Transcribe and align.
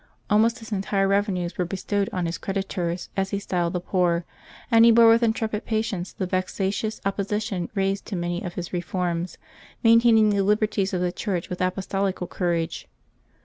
Almost 0.31 0.57
his 0.57 0.71
entire 0.71 1.07
revenues 1.07 1.59
were 1.59 1.63
bestowed 1.63 2.09
on 2.11 2.25
his 2.25 2.39
creditors, 2.39 3.09
as 3.15 3.29
he 3.29 3.37
styled 3.37 3.73
the 3.73 3.79
poor, 3.79 4.25
and 4.71 4.83
he 4.83 4.89
bore 4.89 5.07
with 5.11 5.21
intrepid 5.21 5.63
patience 5.63 6.11
the 6.11 6.25
vexatious 6.25 6.99
opposition 7.05 7.69
raised 7.75 8.07
to 8.07 8.15
many 8.15 8.41
of 8.41 8.55
his 8.55 8.73
reforms, 8.73 9.37
maintaining 9.83 10.31
the 10.31 10.41
liberties 10.43 10.91
of 10.95 11.01
the 11.01 11.11
Church 11.11 11.51
with 11.51 11.59
apos 11.59 11.85
tolical 11.87 12.27
courage. 12.27 12.87